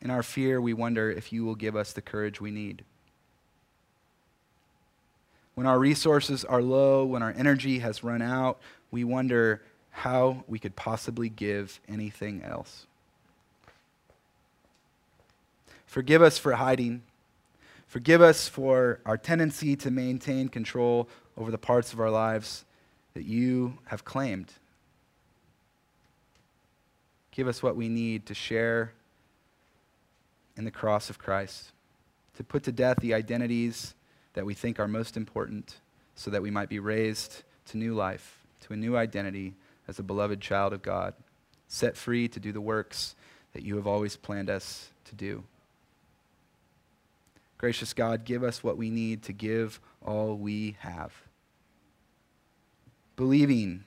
In 0.00 0.10
our 0.10 0.22
fear, 0.22 0.60
we 0.60 0.72
wonder 0.72 1.10
if 1.10 1.32
you 1.32 1.44
will 1.44 1.54
give 1.54 1.76
us 1.76 1.92
the 1.92 2.00
courage 2.00 2.40
we 2.40 2.50
need. 2.50 2.84
When 5.54 5.66
our 5.66 5.78
resources 5.78 6.42
are 6.44 6.62
low, 6.62 7.04
when 7.04 7.22
our 7.22 7.34
energy 7.36 7.80
has 7.80 8.02
run 8.02 8.22
out, 8.22 8.58
we 8.90 9.04
wonder 9.04 9.60
how 9.90 10.44
we 10.48 10.58
could 10.58 10.74
possibly 10.74 11.28
give 11.28 11.80
anything 11.86 12.42
else. 12.42 12.86
Forgive 15.84 16.22
us 16.22 16.38
for 16.38 16.52
hiding. 16.52 17.02
Forgive 17.86 18.22
us 18.22 18.48
for 18.48 19.00
our 19.04 19.18
tendency 19.18 19.76
to 19.76 19.90
maintain 19.90 20.48
control 20.48 21.08
over 21.36 21.50
the 21.50 21.58
parts 21.58 21.92
of 21.92 22.00
our 22.00 22.10
lives 22.10 22.64
that 23.20 23.26
you 23.26 23.76
have 23.84 24.02
claimed. 24.02 24.50
Give 27.32 27.48
us 27.48 27.62
what 27.62 27.76
we 27.76 27.86
need 27.86 28.24
to 28.24 28.34
share 28.34 28.92
in 30.56 30.64
the 30.64 30.70
cross 30.70 31.10
of 31.10 31.18
Christ, 31.18 31.72
to 32.38 32.42
put 32.42 32.62
to 32.62 32.72
death 32.72 32.96
the 33.00 33.12
identities 33.12 33.92
that 34.32 34.46
we 34.46 34.54
think 34.54 34.80
are 34.80 34.88
most 34.88 35.18
important 35.18 35.76
so 36.14 36.30
that 36.30 36.40
we 36.40 36.50
might 36.50 36.70
be 36.70 36.78
raised 36.78 37.42
to 37.66 37.76
new 37.76 37.92
life, 37.92 38.38
to 38.62 38.72
a 38.72 38.76
new 38.76 38.96
identity 38.96 39.52
as 39.86 39.98
a 39.98 40.02
beloved 40.02 40.40
child 40.40 40.72
of 40.72 40.80
God, 40.80 41.12
set 41.68 41.98
free 41.98 42.26
to 42.26 42.40
do 42.40 42.52
the 42.52 42.60
works 42.62 43.14
that 43.52 43.62
you 43.62 43.76
have 43.76 43.86
always 43.86 44.16
planned 44.16 44.48
us 44.48 44.88
to 45.04 45.14
do. 45.14 45.44
Gracious 47.58 47.92
God, 47.92 48.24
give 48.24 48.42
us 48.42 48.64
what 48.64 48.78
we 48.78 48.88
need 48.88 49.24
to 49.24 49.34
give 49.34 49.78
all 50.06 50.38
we 50.38 50.78
have. 50.78 51.12
Believing 53.20 53.84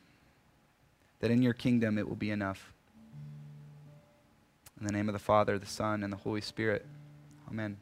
that 1.19 1.32
in 1.32 1.41
your 1.41 1.54
kingdom 1.54 1.98
it 1.98 2.08
will 2.08 2.15
be 2.15 2.30
enough. 2.30 2.72
In 4.80 4.86
the 4.86 4.93
name 4.93 5.10
of 5.10 5.13
the 5.13 5.17
Father, 5.17 5.58
the 5.58 5.65
Son, 5.65 6.04
and 6.04 6.13
the 6.13 6.17
Holy 6.17 6.39
Spirit. 6.39 6.86
Amen. 7.50 7.78